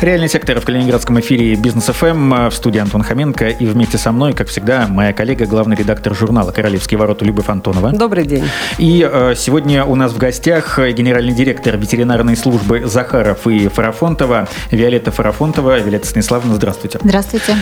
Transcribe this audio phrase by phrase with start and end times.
[0.00, 3.48] Реальный сектор в Калининградском эфире Бизнес FM в студии Антон Хоменко.
[3.48, 7.92] И вместе со мной, как всегда, моя коллега, главный редактор журнала «Королевские ворота» Любовь Антонова.
[7.92, 8.48] Добрый день.
[8.78, 15.10] И э, сегодня у нас в гостях генеральный директор ветеринарной службы Захаров и Фарафонтова Виолетта
[15.10, 15.80] Фарафонтова.
[15.80, 16.98] Виолетта Станиславовна, здравствуйте.
[17.04, 17.56] Здравствуйте.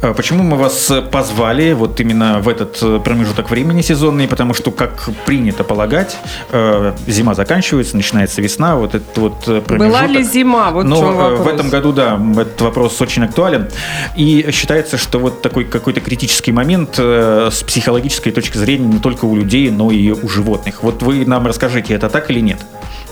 [0.00, 4.28] Э, почему мы вас позвали вот именно в этот промежуток времени сезонный?
[4.28, 6.16] Потому что, как принято полагать,
[6.52, 9.78] э, зима заканчивается, начинается весна, вот этот вот промежуток.
[9.78, 10.70] Была ли зима?
[10.70, 13.68] Вот Но в, в этом году году, да, этот вопрос очень актуален.
[14.16, 19.24] И считается, что вот такой какой-то критический момент э, с психологической точки зрения не только
[19.24, 20.82] у людей, но и у животных.
[20.82, 22.58] Вот вы нам расскажите, это так или нет?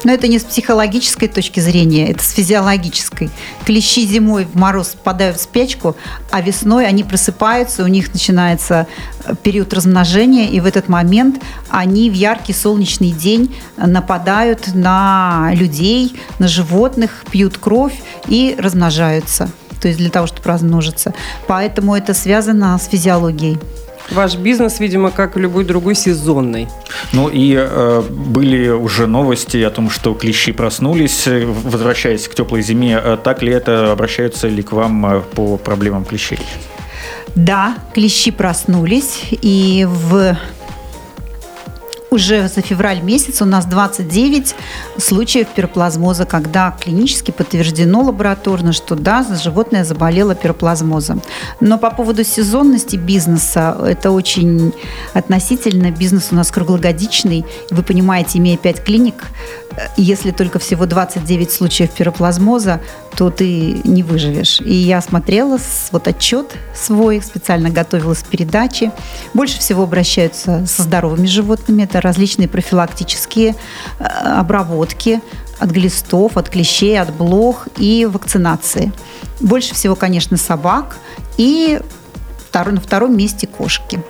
[0.05, 3.31] Но это не с психологической точки зрения, это с физиологической.
[3.65, 5.97] Клещи зимой в мороз впадают в спячку,
[6.31, 8.87] а весной они просыпаются, у них начинается
[9.25, 16.17] э, период размножения, и в этот момент они в яркий солнечный день нападают на людей,
[16.39, 17.95] на животных, пьют кровь
[18.27, 19.51] и размножаются.
[19.81, 21.15] То есть для того, чтобы размножиться.
[21.47, 23.59] Поэтому это связано с физиологией.
[24.11, 26.69] Ваш бизнес, видимо, как и любой другой, сезонный.
[27.13, 33.01] Ну и э, были уже новости о том, что клещи проснулись, возвращаясь к теплой зиме.
[33.03, 33.93] Э, так ли это?
[33.93, 36.39] Обращаются ли к вам э, по проблемам клещей?
[37.37, 40.37] Да, клещи проснулись, и в
[42.11, 44.55] уже за февраль месяц у нас 29
[44.99, 51.23] случаев пироплазмоза, когда клинически подтверждено лабораторно, что да, животное заболело пироплазмозом.
[51.61, 54.73] Но по поводу сезонности бизнеса, это очень
[55.15, 55.91] относительно.
[55.91, 57.45] Бизнес у нас круглогодичный.
[57.71, 59.29] Вы понимаете, имея 5 клиник,
[59.97, 62.81] если только всего 29 случаев пироплазмоза,
[63.17, 64.61] то ты не выживешь.
[64.61, 65.59] И я смотрела
[65.93, 68.93] вот отчет свой, специально готовилась к передаче.
[69.35, 71.83] Больше всего обращаются со здоровыми животными.
[71.83, 73.55] Это различные профилактические
[73.99, 75.21] э, обработки
[75.59, 78.93] от глистов, от клещей, от блох и вакцинации.
[79.41, 80.97] Больше всего, конечно, собак
[81.37, 81.81] и
[82.53, 84.03] на втором месте кошки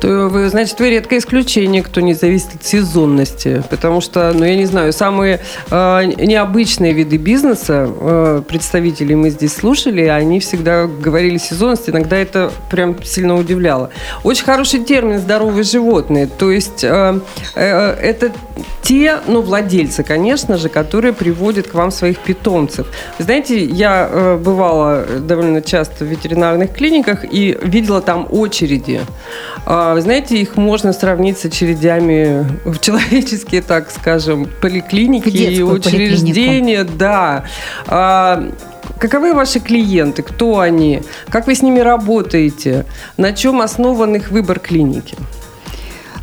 [0.00, 3.62] то вы, значит, вы редкое исключение, кто не зависит от сезонности.
[3.68, 5.40] Потому что, ну, я не знаю, самые
[5.70, 12.50] э, необычные виды бизнеса, э, представителей мы здесь слушали, они всегда говорили сезонность, иногда это
[12.70, 13.90] прям сильно удивляло.
[14.24, 16.26] Очень хороший термин «здоровые животные».
[16.26, 17.20] То есть э,
[17.54, 18.32] э, это
[18.82, 22.86] те, ну, владельцы, конечно же, которые приводят к вам своих питомцев.
[23.18, 29.00] Знаете, я э, бывала довольно часто в ветеринарных клиниках и видела там очереди.
[29.66, 36.84] А, вы знаете, их можно сравнить с очередями в человеческие, так скажем, поликлиники и учреждения.
[36.84, 37.44] Да.
[37.86, 38.50] А,
[38.98, 40.22] каковы ваши клиенты?
[40.22, 41.02] Кто они?
[41.28, 42.86] Как вы с ними работаете?
[43.16, 45.16] На чем основан их выбор клиники?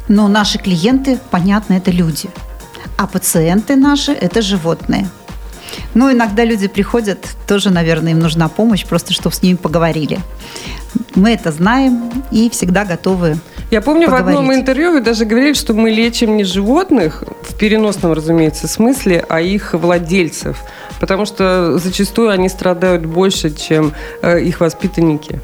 [0.07, 2.29] Ну, наши клиенты, понятно, это люди.
[2.97, 5.07] А пациенты наши– это животные.
[5.97, 10.19] Ну, иногда люди приходят, тоже, наверное, им нужна помощь, просто чтобы с ними поговорили.
[11.15, 13.37] Мы это знаем и всегда готовы
[13.71, 14.25] я помню, поговорить.
[14.27, 19.25] в одном интервью вы даже говорили, что мы лечим не животных, в переносном, разумеется, смысле,
[19.27, 20.61] а их владельцев.
[20.99, 25.39] Потому что зачастую они страдают больше, чем э, их воспитанники.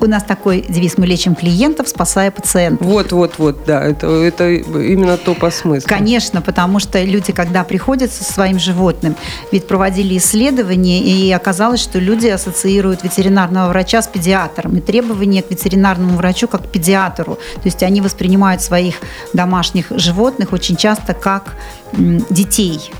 [0.00, 2.86] У нас такой девиз «Мы лечим клиентов, спасая пациентов».
[2.86, 5.88] Вот, вот, вот, да, это, это именно то по смыслу.
[5.88, 9.14] Конечно, потому что люди, когда приходят со своим животным,
[9.52, 15.50] ведь проводили исследования, и оказалось, что люди ассоциируют ветеринарного врача с педиатром, и требования к
[15.50, 17.34] ветеринарному врачу как к педиатру.
[17.34, 18.96] То есть они воспринимают своих
[19.34, 21.56] домашних животных очень часто как
[21.92, 22.90] детей.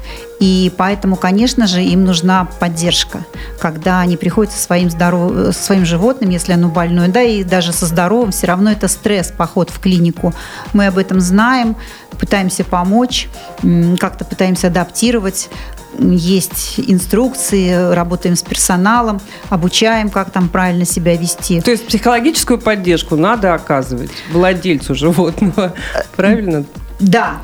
[0.40, 3.24] И поэтому, конечно же, им нужна поддержка,
[3.60, 5.54] когда они приходят со своим, здоров...
[5.54, 9.30] со своим животным, если оно больное, да, и даже со здоровым, все равно это стресс,
[9.36, 10.34] поход в клинику.
[10.72, 11.76] Мы об этом знаем,
[12.18, 13.28] пытаемся помочь,
[13.98, 15.50] как-то пытаемся адаптировать
[15.98, 21.60] есть инструкции, работаем с персоналом, обучаем, как там правильно себя вести.
[21.60, 25.74] То есть психологическую поддержку надо оказывать владельцу животного,
[26.16, 26.64] правильно?
[27.00, 27.38] Да,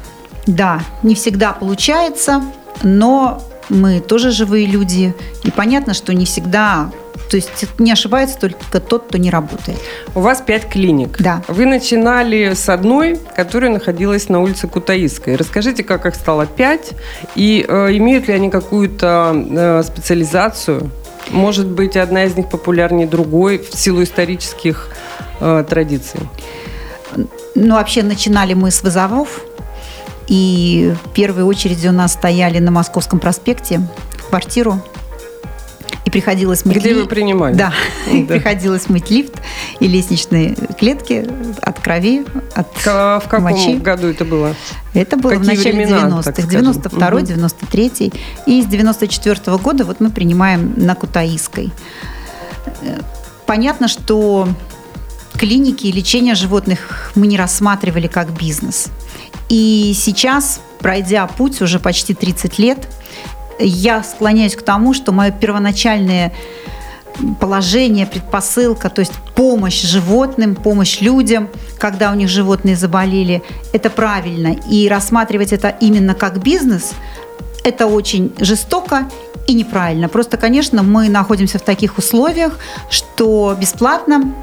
[0.46, 2.42] да, не всегда получается,
[2.82, 6.90] но мы тоже живые люди, и понятно, что не всегда
[7.31, 9.78] то есть не ошибается только тот, кто не работает.
[10.14, 11.20] У вас пять клиник.
[11.20, 11.43] Да.
[11.49, 15.37] Вы начинали с одной, которая находилась на улице Кутаисской.
[15.37, 16.93] Расскажите, как их стало пять,
[17.34, 20.90] и э, имеют ли они какую-то э, специализацию?
[21.31, 24.88] Может быть, одна из них популярнее другой в силу исторических
[25.40, 26.20] э, традиций?
[27.55, 29.40] Ну, вообще начинали мы с вызовов,
[30.28, 33.81] и в первой очереди у нас стояли на Московском проспекте
[34.19, 34.81] в квартиру.
[36.05, 37.55] И приходилось мыть Где ли- вы принимали?
[37.55, 37.73] Да,
[38.12, 38.34] и Да.
[38.34, 39.32] приходилось мыть лифт
[39.81, 41.28] и лестничные клетки
[41.62, 42.25] от крови,
[42.55, 43.75] от К- В каком мочи.
[43.76, 44.55] году это было?
[44.94, 46.50] Это было в Какие начале времена, так 90-х, скажем?
[46.50, 47.25] 92 Мгм.
[47.25, 48.12] 93
[48.46, 51.73] И с 94 года вот мы принимаем на Кутаиской.
[53.46, 54.49] Понятно, что
[55.34, 58.87] клиники и лечение животных мы не рассматривали как бизнес.
[59.48, 62.88] И сейчас, пройдя путь уже почти 30 лет,
[63.58, 66.32] я склоняюсь к тому, что мое первоначальное
[67.40, 71.48] положение, предпосылка, то есть помощь животным, помощь людям,
[71.78, 74.56] когда у них животные заболели, это правильно.
[74.70, 76.92] И рассматривать это именно как бизнес,
[77.64, 79.08] это очень жестоко
[79.46, 80.08] и неправильно.
[80.08, 82.58] Просто, конечно, мы находимся в таких условиях,
[82.90, 84.34] что бесплатно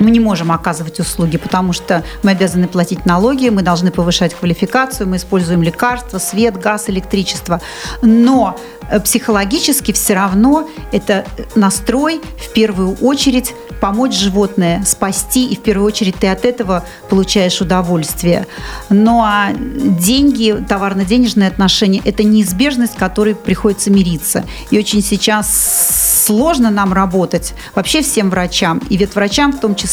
[0.00, 5.08] мы не можем оказывать услуги, потому что мы обязаны платить налоги, мы должны повышать квалификацию,
[5.08, 7.60] мы используем лекарства, свет, газ, электричество.
[8.02, 8.58] Но
[8.90, 11.24] э, психологически все равно это
[11.54, 17.60] настрой в первую очередь помочь животное, спасти, и в первую очередь ты от этого получаешь
[17.60, 18.46] удовольствие.
[18.90, 24.44] Ну а деньги, товарно-денежные отношения– это неизбежность, которой приходится мириться.
[24.70, 29.89] И очень сейчас сложно нам работать, вообще всем врачам, и ветврачам в том числе,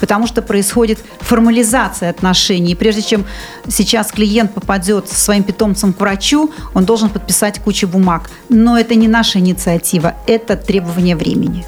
[0.00, 2.72] потому что происходит формализация отношений.
[2.72, 3.24] И прежде чем
[3.68, 8.30] сейчас клиент попадет со своим питомцем к врачу, он должен подписать кучу бумаг.
[8.48, 11.64] Но это не наша инициатива, это требование времени.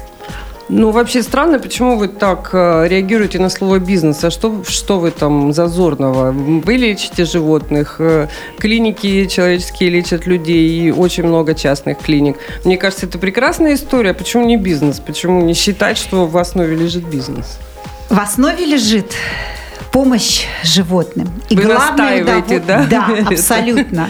[0.69, 4.23] Ну, вообще странно, почему вы так э, реагируете на слово бизнес?
[4.23, 6.31] А что, что вы там зазорного?
[6.31, 8.27] Вы лечите животных, э,
[8.59, 12.37] клиники человеческие лечат людей, и очень много частных клиник.
[12.65, 14.13] Мне кажется, это прекрасная история.
[14.13, 14.99] Почему не бизнес?
[14.99, 17.57] Почему не считать, что в основе лежит бизнес?
[18.09, 19.15] В основе лежит
[19.91, 21.29] помощь животным.
[21.49, 22.85] И Вы главное, настаиваете, да?
[22.87, 24.09] Да, абсолютно.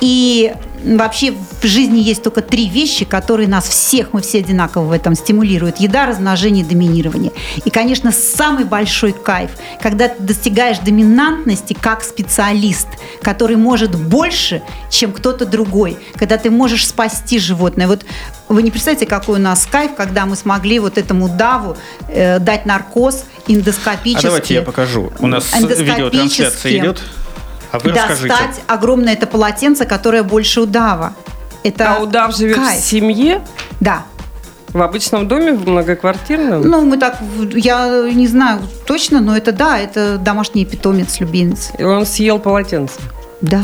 [0.00, 0.52] И
[0.84, 5.14] вообще в жизни есть только три вещи, которые нас всех, мы все одинаково в этом
[5.14, 5.78] стимулируют.
[5.78, 7.32] Еда, размножение, доминирование.
[7.64, 9.50] И, конечно, самый большой кайф,
[9.80, 12.88] когда ты достигаешь доминантности как специалист,
[13.22, 17.86] который может больше, чем кто-то другой, когда ты можешь спасти животное.
[17.86, 18.04] Вот
[18.48, 21.76] вы не представляете, какой у нас кайф, когда мы смогли вот этому даву
[22.08, 24.26] э, дать наркоз эндоскопически.
[24.26, 25.12] А давайте я покажу.
[25.18, 27.02] У нас видеотрансляция идет.
[27.76, 28.28] А вы расскажите.
[28.28, 31.12] Достать огромное это полотенце, которое больше удава.
[31.62, 32.80] Это А удав живет кайф.
[32.80, 33.40] в семье,
[33.80, 34.02] Да.
[34.68, 36.62] в обычном доме, в многоквартирном?
[36.62, 37.16] Ну, мы так,
[37.54, 41.72] я не знаю точно, но это да, это домашний питомец, любимец.
[41.78, 43.00] И он съел полотенце.
[43.40, 43.62] Да.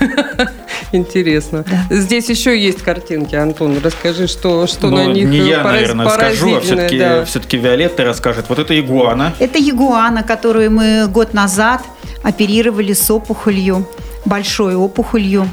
[0.92, 1.64] Интересно.
[1.68, 1.94] Да.
[1.96, 3.78] Здесь еще есть картинки, Антон.
[3.82, 7.24] Расскажи, что, что Ну, на них не я, пораз- наверное, скажу, а все-таки да.
[7.24, 8.46] все-таки Виолетта расскажет.
[8.48, 9.34] Вот это игуана.
[9.38, 11.82] Это ягуана, которую мы год назад
[12.24, 13.86] оперировали с опухолью,
[14.24, 15.48] большой опухолью.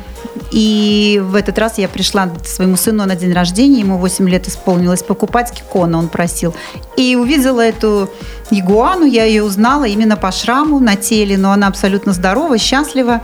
[0.52, 4.48] И в этот раз я пришла к своему сыну на день рождения, ему 8 лет
[4.48, 6.56] исполнилось, покупать кикона он просил.
[6.98, 8.10] И увидела эту
[8.50, 13.22] ягуану, я ее узнала именно по шраму на теле, но она абсолютно здорова, счастлива.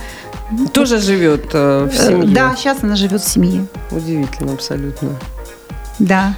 [0.73, 2.33] Тоже живет э, в семье.
[2.33, 3.65] Да, сейчас она живет в семье.
[3.91, 5.09] Удивительно абсолютно.
[5.99, 6.33] Да.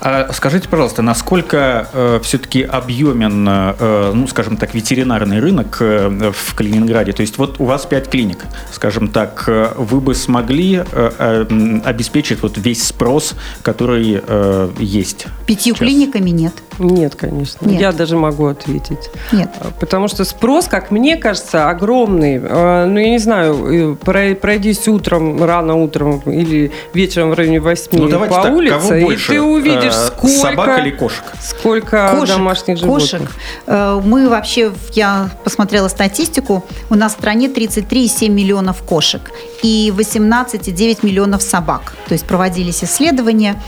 [0.00, 7.12] А скажите, пожалуйста, насколько все-таки объемен, э, ну, скажем так, ветеринарный рынок э, в Калининграде?
[7.12, 11.80] То есть вот у вас пять клиник, скажем так, э, вы бы смогли э, э,
[11.84, 15.26] обеспечить вот весь спрос, который э, есть?
[15.46, 15.86] Пятью сейчас?
[15.86, 16.54] клиниками нет.
[16.78, 17.66] Нет, конечно.
[17.68, 17.80] Нет.
[17.80, 19.10] Я даже могу ответить.
[19.32, 19.48] Нет.
[19.60, 22.40] А, Потому что спрос, как мне кажется, огромный.
[22.42, 27.98] А, Ну, я не знаю, прой- пройдись утром, рано утром или вечером в районе 8
[27.98, 29.32] Ну, по так, улице, кого больше?
[29.32, 31.22] и ты увидишь, Э, сколько, Собак или кошек?
[31.40, 33.20] сколько Кошек, домашних кошек.
[33.20, 33.36] животных.
[33.66, 39.20] Э, Мы вообще, я посмотрела статистику, у нас в стране 33,7 миллионов кошек
[39.62, 41.94] и 18,9 миллионов собак.
[42.08, 43.62] То есть проводились исследования.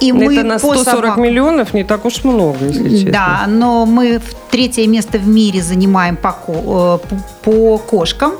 [0.00, 3.12] И мы Это на по 140 собакам- миллионов не так уж много, если честно.
[3.12, 6.98] Да, но мы в третье место в мире занимаем по, э,
[7.42, 8.32] по- кошкам.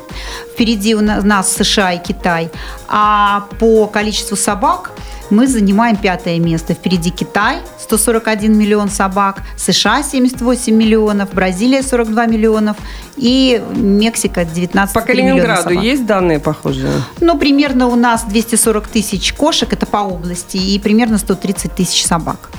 [0.52, 2.50] Впереди у на- нас США и Китай.
[2.88, 4.92] А по количеству собак
[5.30, 6.74] мы занимаем пятое место.
[6.74, 12.76] Впереди Китай, 141 миллион собак, США 78 миллионов, Бразилия 42 миллионов
[13.16, 15.84] и Мексика 19 По Калининграду собак.
[15.84, 16.92] есть данные похожие?
[17.20, 22.50] Ну, примерно у нас 240 тысяч кошек, это по области, и примерно 130 тысяч собак.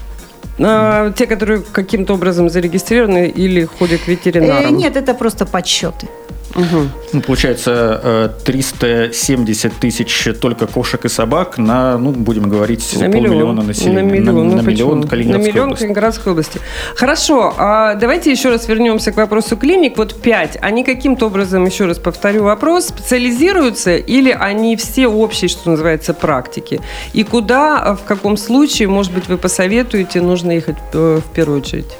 [0.59, 4.77] А, те, которые каким-то образом зарегистрированы или ходят к Э, ветеринарам?
[4.77, 6.07] нет, это просто подсчеты.
[6.55, 6.87] Угу.
[7.13, 13.61] Ну, получается, 370 э, тысяч только кошек и собак на, ну, будем говорить, на полмиллиона
[13.61, 14.01] населения.
[14.01, 15.81] На миллион, на, ну, на миллион Калининградской На миллион области.
[15.81, 16.59] Калининградской области.
[16.95, 19.97] Хорошо, а давайте еще раз вернемся к вопросу клиник.
[19.97, 20.57] Вот пять.
[20.61, 26.79] Они каким-то образом, еще раз повторю вопрос, специализируются или они все общие, что называется, практики?
[27.11, 31.91] И куда, в каком случае, может быть, вы посоветуете, нужно ехать э, в первую очередь?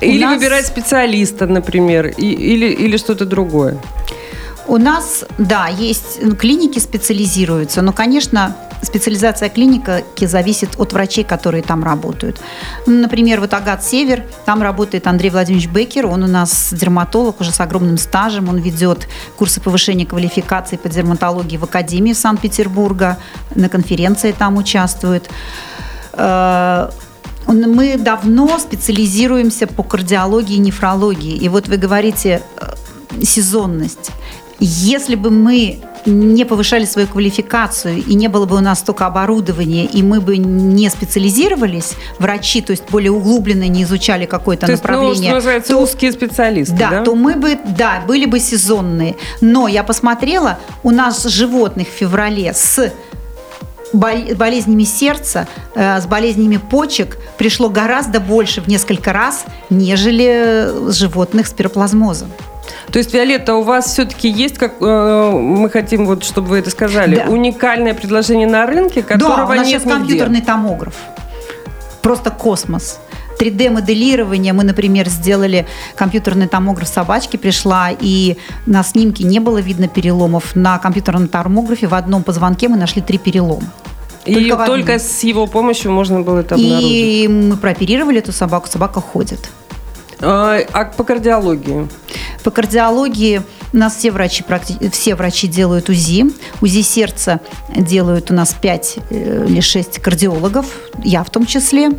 [0.00, 0.34] Или нас...
[0.34, 3.78] выбирать специалиста, например, и, или, или что-то другое?
[4.68, 11.62] У нас, да, есть ну, клиники специализируются, но, конечно, специализация клиники зависит от врачей, которые
[11.62, 12.40] там работают.
[12.86, 17.60] Например, вот Агат Север, там работает Андрей Владимирович Бекер, он у нас дерматолог уже с
[17.60, 23.18] огромным стажем, он ведет курсы повышения квалификации по дерматологии в Академии Санкт-Петербурга,
[23.54, 25.30] на конференции там участвует
[26.12, 26.90] э,
[27.46, 31.36] мы давно специализируемся по кардиологии и нефрологии.
[31.36, 34.10] И вот вы говорите э, сезонность.
[34.58, 39.84] Если бы мы не повышали свою квалификацию, и не было бы у нас столько оборудования,
[39.84, 45.34] и мы бы не специализировались, врачи, то есть более углубленно не изучали какое-то то направление.
[45.34, 47.02] Есть, ну, то, узкие специалисты, да, да?
[47.02, 49.16] то мы бы, да, были бы сезонные.
[49.40, 52.92] Но я посмотрела, у нас животных в феврале с
[53.92, 61.52] болезнями сердца, э, с болезнями почек пришло гораздо больше в несколько раз, нежели животных с
[61.52, 62.30] пироплазмозом.
[62.90, 66.70] То есть, Виолетта, у вас все-таки есть, как э, мы хотим, вот, чтобы вы это
[66.70, 67.30] сказали, да.
[67.30, 70.94] уникальное предложение на рынке, которого да, у нас нет сейчас компьютерный томограф.
[72.02, 73.00] Просто космос.
[73.38, 74.52] 3D-моделирование.
[74.52, 80.54] Мы, например, сделали компьютерный томограф собачки, пришла, и на снимке не было видно переломов.
[80.54, 83.66] На компьютерном томографе в одном позвонке мы нашли три перелома.
[84.24, 86.90] И только, только с его помощью можно было это обнаружить.
[86.90, 89.38] И мы прооперировали эту собаку, собака ходит.
[90.20, 91.88] А, а по кардиологии?
[92.42, 94.44] По кардиологии у нас все врачи,
[94.90, 96.26] все врачи делают УЗИ.
[96.60, 97.40] УЗИ сердца
[97.74, 100.66] делают у нас 5 э, или 6 кардиологов,
[101.04, 101.90] я в том числе.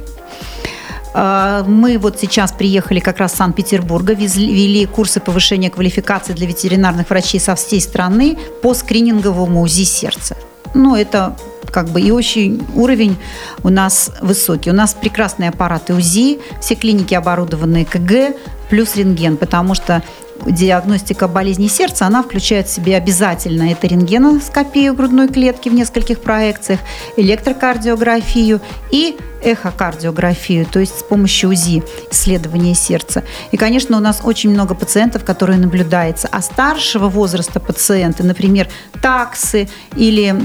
[1.20, 7.10] А, мы вот сейчас приехали как раз с Санкт-Петербурга, вели курсы повышения квалификации для ветеринарных
[7.10, 10.38] врачей со всей страны по скрининговому УЗИ сердца.
[10.76, 11.36] Ну, это
[11.72, 13.18] как бы и очень уровень
[13.64, 14.70] у нас высокий.
[14.70, 18.36] У нас прекрасные аппараты УЗИ, все клиники оборудованы КГ,
[18.70, 20.04] плюс рентген, потому что
[20.46, 26.80] диагностика болезни сердца, она включает в себе обязательно это рентгеноскопию грудной клетки в нескольких проекциях,
[27.16, 33.24] электрокардиографию и эхокардиографию, то есть с помощью УЗИ исследования сердца.
[33.52, 36.28] И, конечно, у нас очень много пациентов, которые наблюдаются.
[36.32, 38.68] А старшего возраста пациенты, например,
[39.02, 40.36] таксы или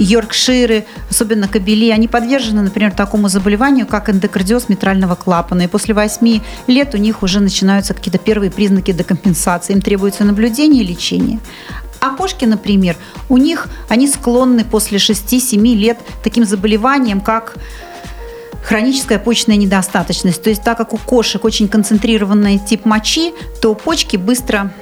[0.00, 5.62] йоркширы, особенно кобели, они подвержены, например, такому заболеванию, как эндокардиоз митрального клапана.
[5.62, 9.72] И после 8 лет у них уже начинаются какие-то первые признаки декомпенсации.
[9.72, 11.40] Им требуется наблюдение и лечение.
[12.00, 12.96] А кошки, например,
[13.28, 17.56] у них они склонны после 6-7 лет таким заболеваниям, как
[18.66, 20.42] хроническая почечная недостаточность.
[20.42, 23.32] То есть так как у кошек очень концентрированный тип мочи,
[23.62, 24.72] то почки быстро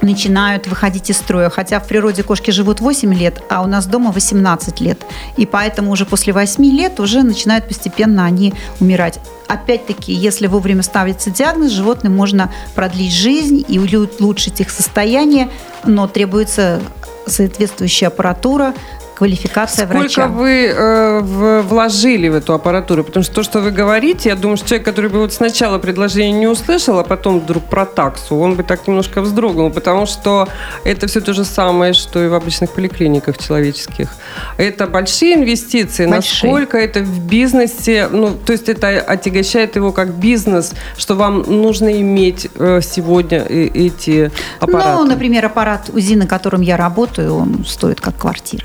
[0.00, 1.50] начинают выходить из строя.
[1.50, 5.04] Хотя в природе кошки живут 8 лет, а у нас дома 18 лет.
[5.36, 9.20] И поэтому уже после 8 лет уже начинают постепенно они умирать.
[9.48, 15.50] Опять-таки, если вовремя ставится диагноз, животным можно продлить жизнь и улучшить их состояние,
[15.84, 16.80] но требуется
[17.26, 18.74] соответствующая аппаратура,
[19.14, 20.22] квалификация Сколько врача.
[20.22, 23.04] Сколько вы э, в, вложили в эту аппаратуру?
[23.04, 26.32] Потому что то, что вы говорите, я думаю, что человек, который бы вот сначала предложение
[26.32, 30.48] не услышал, а потом вдруг про таксу, он бы так немножко вздрогнул, потому что
[30.84, 34.08] это все то же самое, что и в обычных поликлиниках человеческих.
[34.56, 36.06] Это большие инвестиции.
[36.06, 36.52] Большие.
[36.52, 42.00] Насколько это в бизнесе, ну, то есть это отягощает его как бизнес, что вам нужно
[42.00, 44.30] иметь э, сегодня эти
[44.60, 44.98] аппараты?
[44.98, 48.64] Ну, например, аппарат УЗИ, на котором я работаю, он стоит как квартира.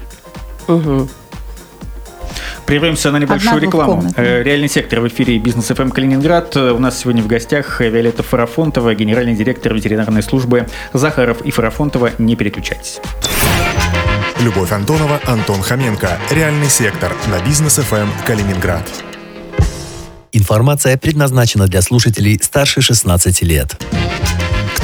[0.69, 1.09] Угу.
[2.65, 4.03] Прервемся на небольшую рекламу.
[4.15, 6.55] Э, реальный сектор в эфире Бизнес ФМ Калининград.
[6.55, 12.11] У нас сегодня в гостях Виолетта Фарафонтова, генеральный директор ветеринарной службы Захаров и Фарафонтова.
[12.19, 12.99] Не переключайтесь.
[14.39, 16.19] Любовь Антонова, Антон Хоменко.
[16.29, 18.87] Реальный сектор на Бизнес ФМ Калининград.
[20.31, 23.81] Информация предназначена для слушателей старше 16 лет.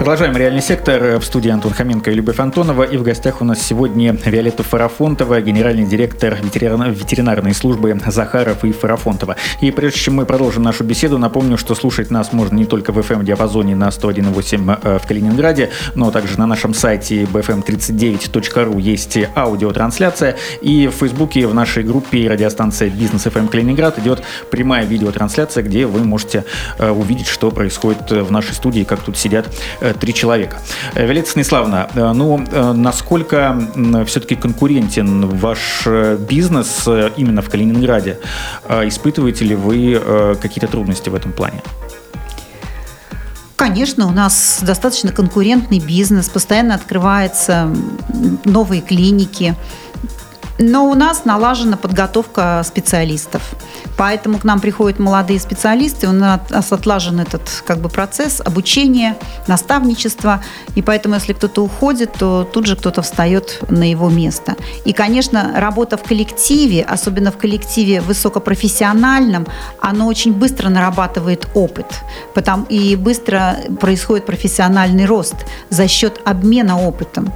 [0.00, 1.18] Продолжаем «Реальный сектор».
[1.18, 2.84] В студии Антон Хоменко и Любовь Антонова.
[2.84, 9.36] И в гостях у нас сегодня Виолетта Фарафонтова, генеральный директор ветеринарной службы Захаров и Фарафонтова.
[9.60, 12.98] И прежде чем мы продолжим нашу беседу, напомню, что слушать нас можно не только в
[12.98, 20.38] FM-диапазоне на 101.8 э, в Калининграде, но также на нашем сайте bfm39.ru есть аудиотрансляция.
[20.62, 26.04] И в Фейсбуке в нашей группе радиостанция «Бизнес FM Калининград» идет прямая видеотрансляция, где вы
[26.04, 26.46] можете
[26.78, 29.46] э, увидеть, что происходит в нашей студии, как тут сидят
[29.82, 30.58] э, три человека.
[30.94, 33.60] Э, Виолетта Станиславовна, э, ну, э, насколько
[34.06, 35.86] все-таки конкурентен ваш
[36.18, 38.18] бизнес именно в Калининграде?
[38.68, 41.62] Испытываете ли вы какие-то трудности в этом плане?
[43.56, 47.70] Конечно, у нас достаточно конкурентный бизнес, постоянно открываются
[48.44, 49.54] новые клиники.
[50.62, 53.42] Но у нас налажена подготовка специалистов.
[53.96, 60.44] Поэтому к нам приходят молодые специалисты, у нас отлажен этот как бы, процесс обучения, наставничества.
[60.74, 64.54] И поэтому, если кто-то уходит, то тут же кто-то встает на его место.
[64.84, 69.46] И, конечно, работа в коллективе, особенно в коллективе высокопрофессиональном,
[69.80, 71.86] оно очень быстро нарабатывает опыт.
[72.34, 75.36] Потому, и быстро происходит профессиональный рост
[75.70, 77.32] за счет обмена опытом.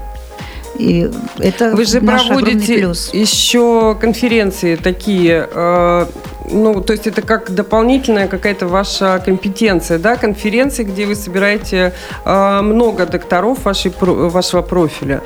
[0.78, 3.12] И это Вы же наш проводите плюс.
[3.14, 6.06] еще конференции такие, э,
[6.50, 11.92] ну, то есть это как дополнительная какая-то ваша компетенция, да, конференции, где вы собираете
[12.24, 15.22] э, много докторов вашей, вашего профиля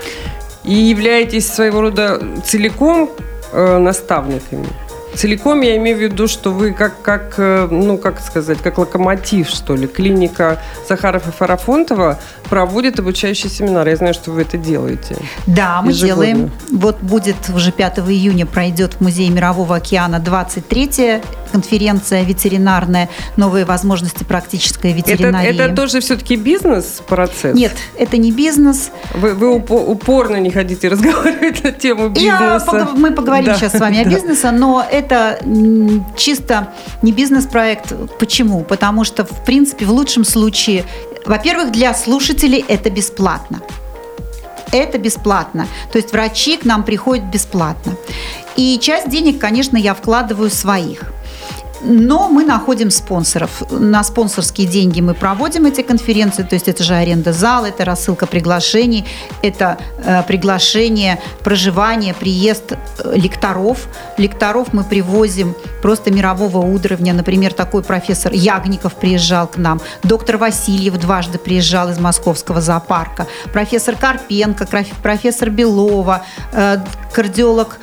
[0.64, 3.10] и являетесь своего рода целиком
[3.52, 4.66] э, наставниками.
[5.14, 9.48] Целиком я имею в виду, что вы как, как, э, ну, как сказать, как локомотив,
[9.48, 9.86] что ли.
[9.86, 13.90] Клиника Захаров и Фарафонтова проводит обучающие семинары.
[13.90, 15.16] Я знаю, что вы это делаете.
[15.46, 16.24] Да, мы ежегодно.
[16.24, 16.50] делаем.
[16.70, 24.24] Вот будет уже 5 июня пройдет в Музее Мирового океана 23 конференция ветеринарная «Новые возможности
[24.24, 25.50] практической ветеринарии».
[25.50, 27.54] Это, это тоже все-таки бизнес-процесс?
[27.56, 28.90] Нет, это не бизнес.
[29.14, 32.64] Вы, вы упорно не хотите разговаривать на тему бизнеса?
[32.72, 33.54] Я, мы поговорим да.
[33.56, 35.40] сейчас с вами о бизнесе, но это
[36.16, 37.94] чисто не бизнес-проект.
[38.18, 38.64] Почему?
[38.64, 40.84] Потому что, в принципе, в лучшем случае,
[41.24, 43.60] во-первых, для слушателей это бесплатно.
[44.72, 45.66] Это бесплатно.
[45.92, 47.96] То есть врачи к нам приходят бесплатно.
[48.56, 51.02] И часть денег, конечно, я вкладываю своих.
[51.80, 53.62] Но мы находим спонсоров.
[53.70, 58.26] На спонсорские деньги мы проводим эти конференции, то есть это же аренда зала, это рассылка
[58.26, 59.04] приглашений,
[59.42, 63.86] это э, приглашение, проживание, приезд э, лекторов.
[64.16, 67.14] Лекторов мы привозим просто мирового уровня.
[67.14, 73.96] Например, такой профессор Ягников приезжал к нам, доктор Васильев дважды приезжал из московского зоопарка, профессор
[73.96, 74.66] Карпенко,
[75.02, 76.78] профессор Белова, э,
[77.12, 77.78] кардиолог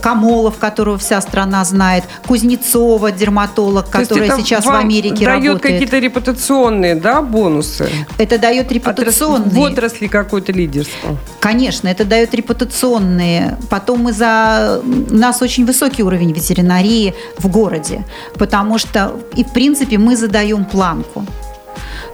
[0.00, 5.62] Камолов, которого вся страна знает, Кузнецова, дерматолог, То которая сейчас в Америке дает работает.
[5.62, 7.88] дает какие-то репутационные да, бонусы?
[8.18, 9.50] Это дает репутационные.
[9.50, 11.16] В отрасли какое-то лидерство.
[11.40, 13.58] Конечно, это дает репутационные.
[13.68, 14.80] Потом мы за...
[14.84, 20.64] У нас очень высокий уровень ветеринарии в городе, потому что, и в принципе, мы задаем
[20.64, 21.24] планку.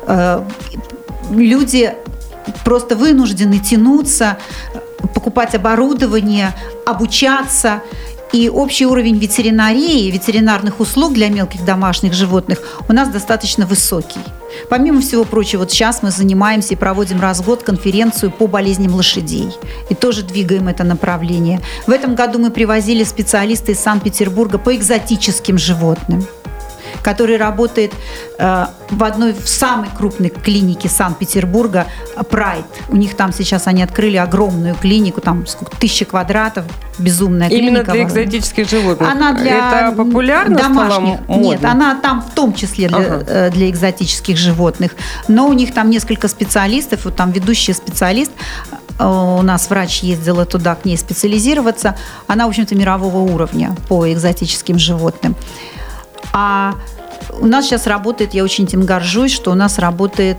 [0.06, 0.42] Э,
[1.30, 1.94] люди
[2.64, 4.38] просто вынуждены тянуться
[5.14, 6.54] покупать оборудование,
[6.86, 7.82] обучаться.
[8.32, 14.20] И общий уровень ветеринарии, ветеринарных услуг для мелких домашних животных у нас достаточно высокий.
[14.70, 18.94] Помимо всего прочего, вот сейчас мы занимаемся и проводим раз в год конференцию по болезням
[18.94, 19.52] лошадей.
[19.90, 21.60] И тоже двигаем это направление.
[21.86, 26.24] В этом году мы привозили специалиста из Санкт-Петербурга по экзотическим животным
[27.02, 27.92] который работает
[28.38, 31.86] э, в одной в самой крупной клинике Санкт-Петербурга
[32.30, 32.64] Прайд.
[32.88, 36.64] У них там сейчас они открыли огромную клинику, там сколько тысяча квадратов,
[36.98, 37.92] безумная Именно клиника.
[37.92, 39.08] Именно для экзотических животных.
[39.08, 41.28] Она для это популярно домашних.
[41.28, 43.24] Нет, она там в том числе для, ага.
[43.26, 44.92] Э, для экзотических животных.
[45.28, 48.30] Но у них там несколько специалистов, вот там ведущий специалист
[48.98, 51.96] э, у нас врач ездила туда к ней специализироваться.
[52.26, 55.34] Она, в общем-то, мирового уровня по экзотическим животным.
[56.32, 56.74] А
[57.40, 60.38] у нас сейчас работает, я очень этим горжусь, что у нас работает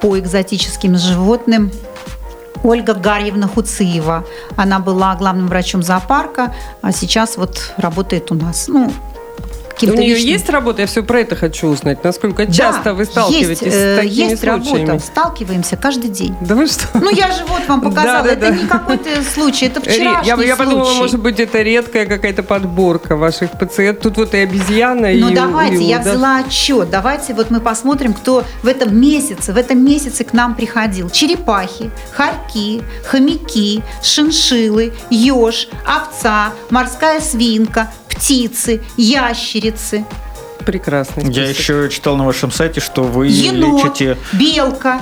[0.00, 1.70] по экзотическим животным
[2.62, 4.24] Ольга Гарьевна Хуциева.
[4.56, 8.68] Она была главным врачом зоопарка, а сейчас вот работает у нас.
[8.68, 8.92] Ну,
[9.82, 10.32] каким-то У нее личным...
[10.32, 10.80] есть работа?
[10.82, 12.04] Я все про это хочу узнать.
[12.04, 14.86] Насколько да, часто вы сталкиваетесь есть, с такими есть случаями?
[14.86, 15.06] работа.
[15.06, 16.34] Сталкиваемся каждый день.
[16.40, 16.86] Да вы что?
[16.94, 18.26] Ну, я же вот вам показала.
[18.26, 23.16] это не какой-то случай, это вчерашний я, я подумала, может быть, это редкая какая-то подборка
[23.16, 24.02] ваших пациентов.
[24.02, 25.20] Тут вот и обезьяна, ну, и...
[25.20, 26.90] Ну, давайте, я взяла отчет.
[26.90, 31.10] Давайте вот мы посмотрим, кто в этом месяце, в этом месяце к нам приходил.
[31.10, 39.71] Черепахи, хорьки, хомяки, шиншилы, еж, овца, морская свинка, птицы, ящерицы.
[40.64, 41.22] Прекрасно.
[41.22, 44.16] Я еще читал на вашем сайте, что вы Енот, лечите...
[44.32, 45.00] белка,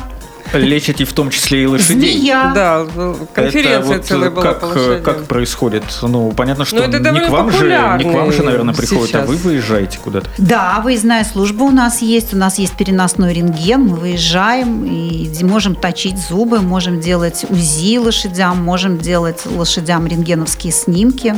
[0.53, 2.19] Лечите в том числе и лошадей.
[2.19, 2.53] Змея.
[2.55, 2.87] Да,
[3.35, 5.03] конференция Это вот целая была как, по лошадям.
[5.03, 5.85] как происходит?
[6.03, 7.67] Ну, понятно, что Ну, это не к вам же,
[7.99, 9.29] не к вам же, наверное, приходят, а сейчас.
[9.29, 10.29] вы выезжаете куда-то.
[10.39, 12.35] Да, выездная служба у нас есть.
[12.35, 13.83] У нас есть переносной рентген.
[13.83, 21.35] Мы выезжаем и можем точить зубы, можем делать УЗИ лошадям, можем делать лошадям рентгеновские снимки.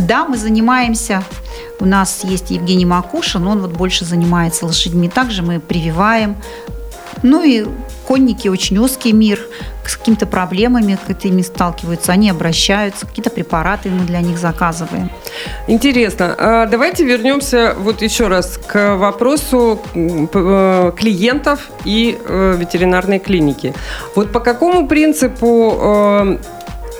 [0.00, 1.22] Да, мы занимаемся.
[1.80, 5.08] У нас есть Евгений Макушин, он вот больше занимается лошадьми.
[5.08, 6.36] Также мы прививаем.
[7.22, 7.66] Ну и
[8.06, 9.40] конники очень узкий мир,
[9.86, 15.10] с какими-то проблемами какими сталкиваются, они обращаются, какие-то препараты мы для них заказываем.
[15.66, 16.34] Интересно.
[16.38, 23.74] А Давайте вернемся вот еще раз к вопросу э, клиентов и э, ветеринарной клиники.
[24.14, 26.38] Вот по какому принципу э,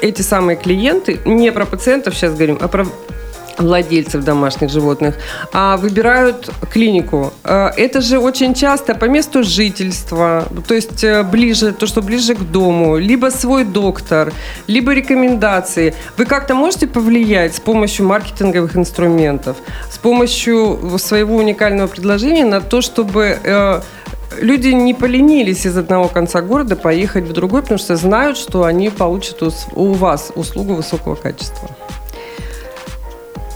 [0.03, 2.87] эти самые клиенты, не про пациентов сейчас говорим, а про
[3.59, 5.15] владельцев домашних животных,
[5.53, 7.33] а выбирают клинику.
[7.45, 12.35] Э, Это же очень часто по месту жительства, то есть э, ближе, то, что ближе
[12.35, 14.33] к дому, либо свой доктор,
[14.67, 15.95] либо рекомендации.
[16.17, 19.57] Вы как-то можете повлиять с помощью маркетинговых инструментов,
[19.91, 23.81] с помощью своего уникального предложения на то, чтобы э,
[24.40, 28.90] люди не поленились из одного конца города поехать в другой, потому что знают, что они
[28.90, 29.42] получат
[29.75, 31.68] у, вас услугу высокого качества.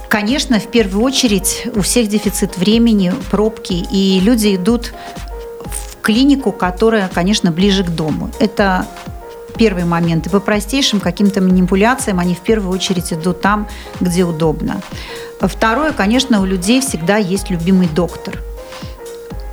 [0.09, 4.93] Конечно, в первую очередь у всех дефицит времени, пробки, и люди идут
[5.65, 8.31] в клинику, которая, конечно, ближе к дому.
[8.39, 8.87] Это
[9.57, 10.27] первый момент.
[10.27, 13.69] И по простейшим каким-то манипуляциям они в первую очередь идут там,
[14.01, 14.81] где удобно.
[15.41, 18.43] Второе, конечно, у людей всегда есть любимый доктор.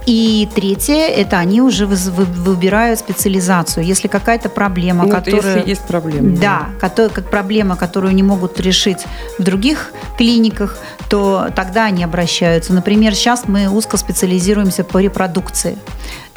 [0.05, 3.85] И третье, это они уже выбирают специализацию.
[3.85, 5.57] Если какая-то проблема, Ну, которая...
[5.57, 6.37] если есть проблемы.
[6.37, 9.05] Да, которая, как проблема, которую не могут решить
[9.39, 10.77] в других клиниках,
[11.09, 12.73] то тогда они обращаются.
[12.73, 15.77] Например, сейчас мы узко специализируемся по репродукции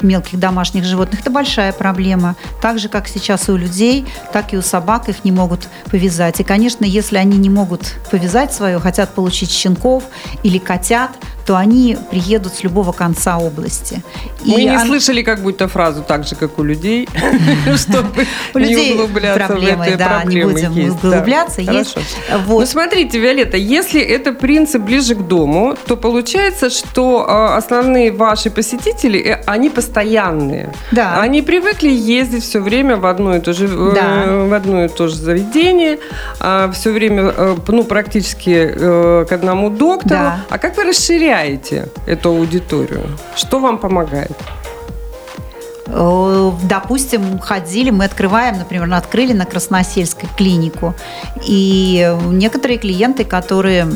[0.01, 1.21] мелких домашних животных.
[1.21, 2.35] Это большая проблема.
[2.61, 6.39] Так же, как сейчас и у людей, так и у собак их не могут повязать.
[6.39, 10.03] И, конечно, если они не могут повязать свое, хотят получить щенков
[10.43, 11.11] или котят,
[11.47, 14.03] то они приедут с любого конца области.
[14.43, 17.07] Мы И не он- слышали как будто фразу так же, как у людей,
[17.77, 21.93] чтобы не углубляться в эти да, не будем углубляться, есть.
[21.93, 22.41] Хорошо.
[22.45, 22.59] Вот.
[22.59, 28.49] Ну, смотрите, Виолетта, если это принцип ближе к дому, то получается, что э, основные ваши
[28.49, 30.73] посетители, э, они постоянные.
[30.91, 31.21] Да.
[31.21, 35.07] Они привыкли ездить все время в одно и то же, э, в одно и то
[35.07, 35.99] же заведение,
[36.73, 40.09] все время, э, ну, практически к одному доктору.
[40.09, 40.39] Да.
[40.49, 41.36] А как вы расширяете
[42.05, 43.17] эту аудиторию?
[43.35, 44.31] Что вам помогает?
[45.87, 50.93] Э, Допустим, ходили, мы открываем, например, открыли на Красносельской клинику.
[51.45, 53.87] И некоторые клиенты, которые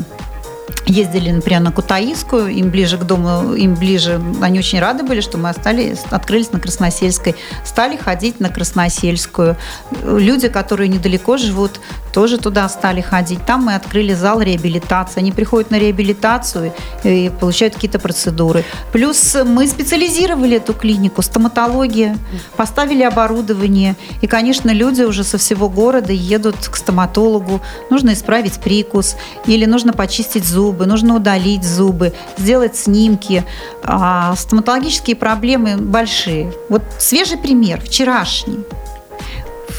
[0.86, 5.38] ездили, например, на Кутаискую, им ближе к дому, им ближе, они очень рады были, что
[5.38, 9.58] мы остались, открылись на Красносельской, стали ходить на Красносельскую.
[10.04, 11.80] Люди, которые недалеко живут,
[12.14, 13.46] тоже туда стали ходить.
[13.46, 15.20] Там мы открыли зал реабилитации.
[15.20, 18.66] Они приходят на реабилитацию и получают какие-то процедуры.
[18.92, 22.18] Плюс мы специализировали эту клинику, стоматология,
[22.58, 23.96] поставили оборудование.
[24.22, 27.62] И, конечно, люди уже со всего города едут к стоматологу.
[27.90, 29.16] Нужно исправить прикус
[29.46, 33.44] или нужно почистить зубы, нужно удалить зубы, сделать снимки.
[33.84, 36.54] А стоматологические проблемы большие.
[36.70, 38.60] Вот свежий пример, вчерашний.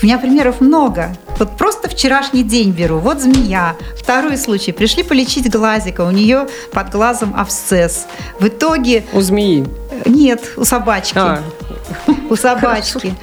[0.02, 1.16] У меня примеров много.
[1.38, 2.98] Вот просто вчерашний день беру.
[2.98, 3.76] Вот змея.
[3.96, 4.72] Второй случай.
[4.72, 6.02] Пришли полечить глазика.
[6.02, 8.06] У нее под глазом абсцесс.
[8.40, 9.04] В итоге...
[9.12, 9.64] У змеи.
[10.04, 11.18] Нет, у собачки.
[11.18, 11.42] А.
[12.30, 13.14] У собачки.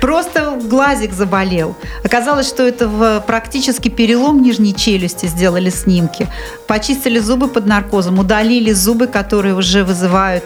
[0.00, 1.76] Просто глазик заболел.
[2.04, 6.28] Оказалось, что это в практически перелом нижней челюсти сделали снимки.
[6.66, 10.44] Почистили зубы под наркозом, удалили зубы, которые уже вызывают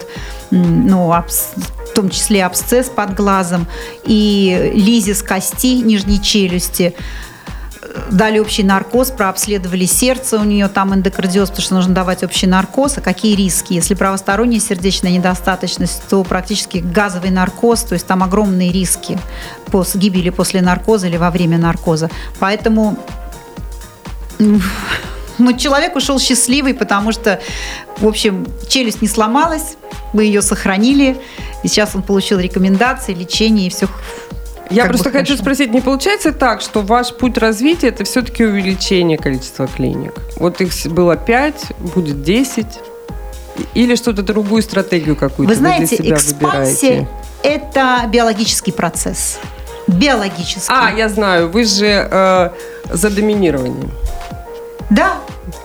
[0.51, 3.67] ну, абс- в том числе абсцесс под глазом
[4.03, 6.95] и лизис кости нижней челюсти
[8.11, 12.97] дали общий наркоз, прообследовали сердце, у нее там эндокардиоз, потому что нужно давать общий наркоз.
[12.97, 13.73] А какие риски?
[13.73, 19.19] Если правосторонняя сердечная недостаточность, то практически газовый наркоз, то есть там огромные риски
[19.67, 22.09] по гибели после наркоза или во время наркоза.
[22.39, 22.97] Поэтому
[24.39, 24.61] м,
[25.39, 27.39] ну, человек ушел счастливый, потому что,
[27.97, 29.77] в общем, челюсть не сломалась,
[30.13, 31.17] мы ее сохранили,
[31.63, 33.87] и сейчас он получил рекомендации, лечение, и все
[34.69, 35.41] Я как просто хочу хорошо.
[35.41, 40.13] спросить, не получается так, что ваш путь развития это все-таки увеличение количества клиник?
[40.35, 42.65] Вот их было 5, будет 10?
[43.73, 47.07] Или что-то другую стратегию какую-то Вы знаете, для себя экспансия выбираете?–
[47.43, 49.39] это биологический процесс.
[49.87, 50.67] Биологический.
[50.69, 52.49] А, я знаю, вы же э,
[52.89, 53.89] за доминирование.
[54.89, 55.17] Да,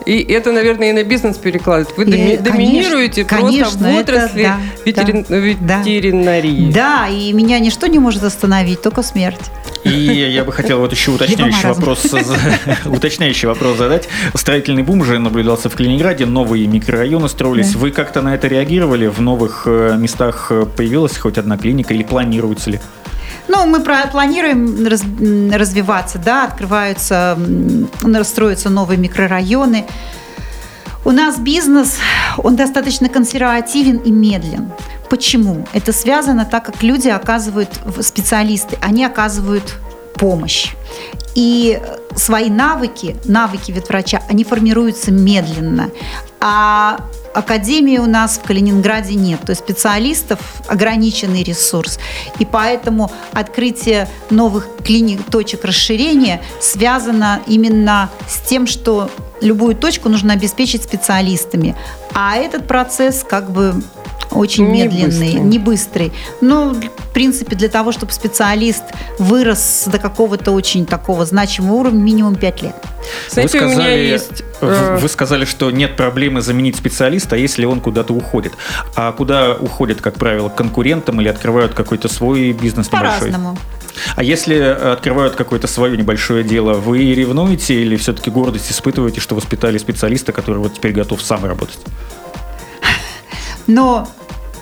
[0.05, 1.97] И это, наверное, и на бизнес перекладывает.
[1.97, 6.71] Вы И, доминируете конечно, просто в конечно, это отрасли да, ветерин- да, ветеринарии.
[6.71, 9.39] Да, и меня ничто не может остановить, только смерть.
[9.83, 12.05] И я бы хотел вот еще уточняющий вопрос,
[12.85, 14.07] уточняющий вопрос задать.
[14.33, 17.71] Строительный бум уже наблюдался в Калининграде, новые микрорайоны строились.
[17.73, 17.79] Да.
[17.79, 19.07] Вы как-то на это реагировали?
[19.07, 22.79] В новых э, местах э, появилась хоть одна клиника или планируется ли?
[23.47, 24.87] Ну, мы планируем
[25.53, 27.37] развиваться, да, открываются,
[28.23, 29.85] строятся новые микрорайоны.
[31.03, 31.97] У нас бизнес,
[32.37, 34.71] он достаточно консервативен и медлен.
[35.09, 35.67] Почему?
[35.71, 37.69] Это связано так, как люди оказывают,
[38.01, 39.75] специалисты, они оказывают
[40.15, 40.73] помощь.
[41.35, 41.79] И
[42.15, 45.91] свои навыки, навыки ветврача, они формируются медленно.
[46.39, 46.97] А
[47.35, 49.41] академии у нас в Калининграде нет.
[49.41, 51.99] То есть специалистов ограниченный ресурс.
[52.39, 59.09] И поэтому открытие новых клиник, точек расширения связано именно с тем, что
[59.41, 61.75] любую точку нужно обеспечить специалистами.
[62.13, 63.81] А этот процесс как бы
[64.31, 65.39] очень Не медленный, быстрый.
[65.41, 66.13] не быстрый.
[66.41, 68.83] Ну, в принципе, для того, чтобы специалист
[69.19, 72.75] вырос до какого-то очень такого значимого уровня, минимум 5 лет.
[73.29, 74.43] Знаете, у меня есть...
[74.65, 78.53] вы- э, вы сказали, что нет проблемы заменить специалиста, если он куда-то уходит.
[78.95, 83.19] А куда уходят, как правило, к конкурентам или открывают какой-то свой бизнес небольшой?
[83.19, 83.57] По-разному.
[84.17, 89.77] А если открывают какое-то свое небольшое дело, вы ревнуете или все-таки гордость испытываете, что воспитали
[89.77, 91.79] специалиста, который вот теперь готов сам работать?
[93.67, 94.07] Но,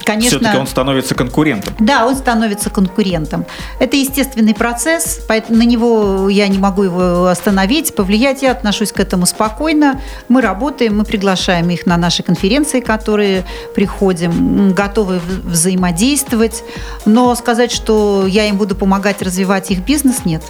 [0.05, 0.39] конечно...
[0.39, 1.73] Все-таки он становится конкурентом.
[1.79, 3.45] Да, он становится конкурентом.
[3.79, 8.41] Это естественный процесс, поэтому на него я не могу его остановить, повлиять.
[8.41, 10.01] Я отношусь к этому спокойно.
[10.29, 16.63] Мы работаем, мы приглашаем их на наши конференции, которые приходим, готовы взаимодействовать.
[17.05, 20.43] Но сказать, что я им буду помогать развивать их бизнес, нет.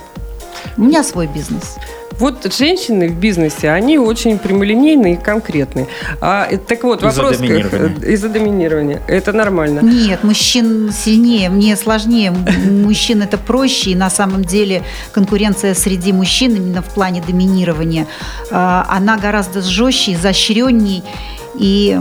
[0.78, 1.78] У меня свой бизнес.
[2.20, 5.88] Вот женщины в бизнесе, они очень прямолинейные и конкретные.
[6.22, 7.40] А, э, так вот, Из-за вопрос...
[7.40, 7.96] доминирования.
[8.02, 9.02] э, Из-за доминирования.
[9.08, 9.80] Это нормально.
[9.80, 12.32] Нет, мужчин сильнее, мне сложнее.
[12.70, 18.06] Мужчин это проще, и на самом деле конкуренция среди мужчин именно в плане доминирования,
[18.52, 21.04] а, она гораздо жестче, изощренней,
[21.56, 22.00] и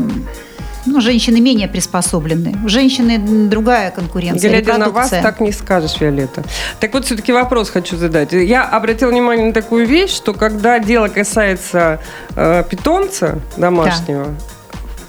[0.86, 2.56] ну, женщины менее приспособлены.
[2.64, 3.18] У женщины
[3.48, 6.42] другая конкуренция, Глядя на вас, так не скажешь, Виолетта.
[6.80, 8.32] Так вот, все-таки вопрос хочу задать.
[8.32, 12.00] Я обратила внимание на такую вещь, что когда дело касается
[12.34, 14.34] э, питомца домашнего,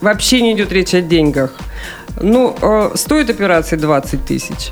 [0.01, 1.51] вообще не идет речь о деньгах.
[2.21, 4.71] Ну, э, стоит операция 20 тысяч.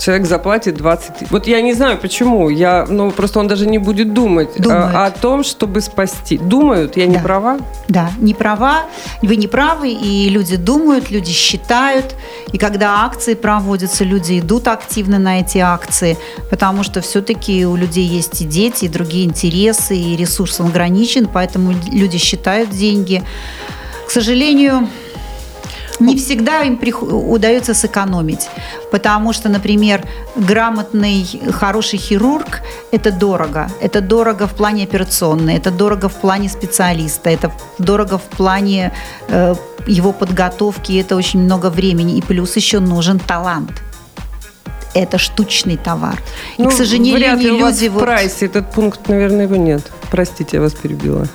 [0.00, 1.30] Человек заплатит 20 тысяч.
[1.30, 2.48] Вот я не знаю, почему.
[2.48, 4.94] Я, ну, просто он даже не будет думать э, Думают.
[4.94, 6.38] о том, чтобы спасти.
[6.38, 7.20] Думают, я не Да.
[7.20, 7.58] права?
[7.88, 8.84] Да, не права,
[9.20, 12.14] вы не правы, и люди думают, люди считают,
[12.52, 16.16] и когда акции проводятся, люди идут активно на эти акции,
[16.50, 21.28] потому что все-таки у людей есть и дети, и другие интересы, и ресурс он ограничен,
[21.32, 23.22] поэтому люди считают деньги.
[24.06, 24.88] К сожалению,
[26.00, 28.48] не всегда им удается сэкономить,
[28.90, 30.02] потому что, например,
[30.36, 33.68] грамотный, хороший хирург– это дорого.
[33.80, 38.92] Это дорого в плане операционной, это дорого в плане специалиста, это дорого в плане
[39.28, 39.54] э,
[39.86, 42.16] его подготовки, это очень много времени.
[42.18, 43.72] И плюс еще нужен талант.
[44.94, 46.20] Это штучный товар.
[46.58, 49.44] И, Ну, к сожалению, вряд ли у вас люди в вот- прайсе этот пункт, наверное,
[49.44, 49.82] его нет.
[50.10, 51.26] Простите, я вас перебила.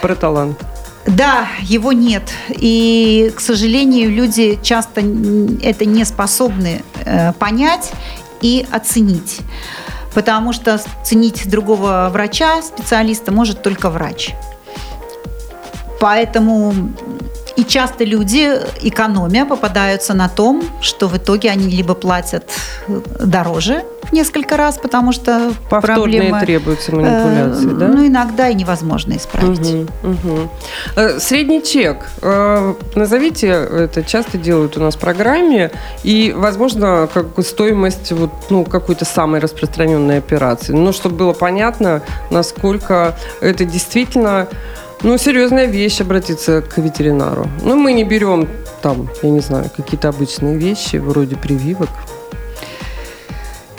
[0.00, 0.58] Про талант.
[1.06, 2.22] Да, его нет.
[2.48, 7.92] И, к сожалению, люди часто это не способны э, понять
[8.40, 9.40] и оценить.
[10.14, 14.32] Потому что ценить другого врача, специалиста, может только врач.
[16.00, 16.74] Поэтому
[17.56, 18.50] и часто люди,
[18.82, 22.44] экономя, попадаются на том, что в итоге они либо платят
[23.20, 26.40] дороже в несколько раз, потому что Повторные проблема...
[26.40, 27.88] требуются э, манипуляции, да?
[27.88, 29.88] Ну, иногда и невозможно исправить.
[30.02, 30.50] Мгм.
[30.96, 32.06] Э, Средний чек.
[32.22, 35.70] Э, Назовите, это часто делают у нас в программе,
[36.02, 40.72] и, возможно, как стоимость вот, ну, какой-то самой распространенной операции.
[40.72, 44.48] Ну, чтобы было понятно, насколько это действительно
[45.04, 47.46] ну, серьезная вещь обратиться к ветеринару.
[47.62, 48.48] Ну, мы не берем
[48.82, 51.90] там, я не знаю, какие-то обычные вещи, вроде прививок.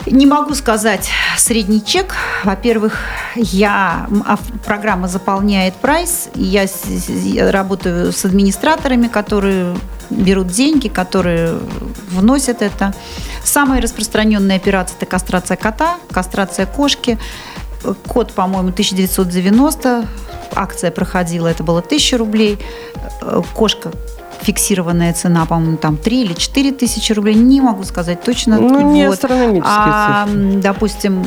[0.06, 2.14] Не могу сказать средний чек.
[2.44, 3.00] Во-первых,
[3.34, 6.66] я, а, программа заполняет прайс, я
[7.50, 9.76] работаю с администраторами, которые
[10.10, 11.58] берут деньги, которые
[12.10, 12.94] вносят это.
[13.44, 17.18] Самая распространенная операция– это кастрация кота, кастрация кошки.
[18.08, 20.04] Кот, по-моему, 1990,
[20.54, 22.58] акция проходила, это было 1000 рублей.
[23.22, 23.90] Э, Кошка
[24.42, 27.34] фиксированная цена, по-моему, там 3 или 4 тысячи рублей.
[27.34, 28.58] Не могу сказать точно.
[28.58, 29.14] Ну, не Вот.
[29.14, 30.60] астрономические А, цифры.
[30.60, 31.24] допустим,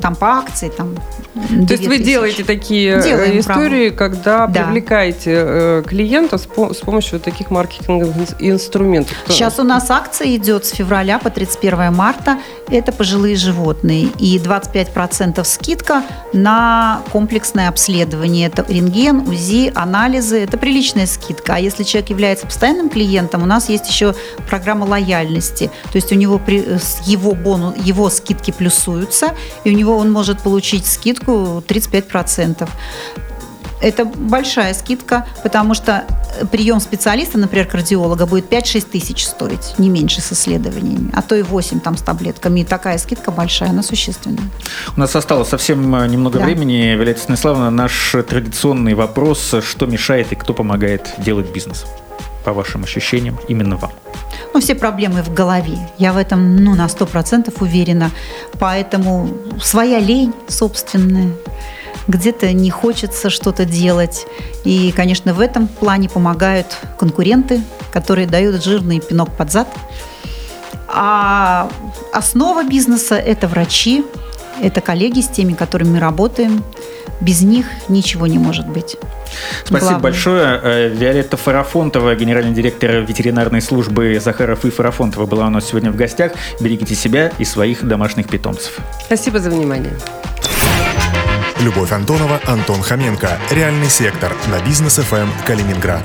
[0.00, 0.96] там по акции, там.
[1.34, 4.16] То есть вы делаете такие э, Делаем, истории, правда.
[4.16, 4.64] когда да.
[4.64, 9.16] привлекаете э, клиентов с, с помощью таких маркетинговых инструментов.
[9.28, 12.38] Сейчас у нас акция идет с февраля по 31 марта.
[12.68, 14.08] Это пожилые животные.
[14.18, 16.02] И 25% скидка
[16.32, 18.48] на комплексное обследование.
[18.48, 20.40] Это рентген, УЗИ, анализы.
[20.40, 21.54] Это приличная скидка.
[21.54, 24.14] А если человек является постоянным клиентом, у нас есть еще
[24.48, 25.70] программа лояльности.
[25.84, 26.64] То есть у него при,
[27.04, 32.68] его, бонус, его скидки плюсуются, и у него он может получить скидку 35%.
[33.80, 36.04] Это большая скидка, потому что
[36.52, 41.42] прием специалиста, например, кардиолога, будет 5-6 тысяч стоить, не меньше с исследованиями, а то и
[41.42, 42.60] 8 там с таблетками.
[42.60, 44.44] И такая скидка большая, она существенная.
[44.96, 46.44] У нас осталось совсем э, немного да.
[46.44, 46.94] времени.
[46.94, 51.84] Виолетта Станиславовна, наш традиционный вопрос, что мешает и кто помогает делать бизнес?
[52.44, 53.92] По вашим ощущениям, именно вам
[54.54, 55.78] ну, все проблемы в голове.
[55.98, 58.10] Я в этом ну, на сто процентов уверена.
[58.58, 59.28] Поэтому
[59.60, 61.32] своя лень собственная,
[62.08, 64.26] где-то не хочется что-то делать.
[64.64, 69.68] И, конечно, в этом плане помогают конкуренты, которые дают жирный пинок под зад.
[70.88, 71.70] А
[72.12, 74.04] основа бизнеса– это врачи,
[74.60, 76.64] это коллеги с теми, которыми мы работаем.
[77.20, 78.96] Без них ничего не может быть.
[79.60, 80.00] Спасибо Главное.
[80.00, 80.60] большое.
[80.62, 85.96] Э, Виолетта Фарафонтова, генеральный директор ветеринарной службы Захаров и Фарафонтова была у нас сегодня в
[85.96, 86.32] гостях.
[86.60, 88.78] Берегите себя и своих домашних питомцев.
[89.04, 89.92] Спасибо за внимание.
[91.60, 93.38] Любовь Антонова, Антон Хоменко.
[93.50, 96.02] Реальный сектор на бизнес ФМ Калининград.